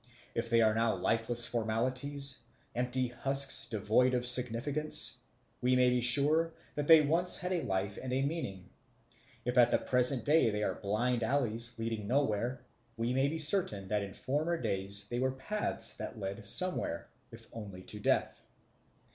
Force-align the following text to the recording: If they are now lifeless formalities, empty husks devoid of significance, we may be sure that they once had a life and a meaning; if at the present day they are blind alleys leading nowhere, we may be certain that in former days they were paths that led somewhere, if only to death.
If 0.33 0.49
they 0.49 0.61
are 0.63 0.73
now 0.73 0.95
lifeless 0.95 1.45
formalities, 1.45 2.39
empty 2.73 3.09
husks 3.09 3.67
devoid 3.69 4.15
of 4.15 4.25
significance, 4.25 5.19
we 5.61 5.75
may 5.75 5.91
be 5.91 6.01
sure 6.01 6.53
that 6.73 6.87
they 6.87 7.01
once 7.01 7.37
had 7.37 7.53
a 7.53 7.61
life 7.61 7.99
and 8.01 8.11
a 8.11 8.23
meaning; 8.23 8.71
if 9.45 9.59
at 9.59 9.69
the 9.69 9.77
present 9.77 10.25
day 10.25 10.49
they 10.49 10.63
are 10.63 10.73
blind 10.73 11.21
alleys 11.21 11.77
leading 11.77 12.07
nowhere, 12.07 12.65
we 12.97 13.13
may 13.13 13.27
be 13.27 13.37
certain 13.37 13.89
that 13.89 14.01
in 14.01 14.15
former 14.15 14.59
days 14.59 15.07
they 15.07 15.19
were 15.19 15.31
paths 15.33 15.93
that 15.97 16.17
led 16.17 16.43
somewhere, 16.45 17.07
if 17.31 17.45
only 17.53 17.83
to 17.83 17.99
death. 17.99 18.41